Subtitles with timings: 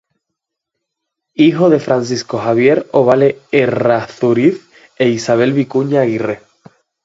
[1.35, 6.39] Hijo de Francisco Javier Ovalle Errázuriz e Isabel Vicuña Aguirre.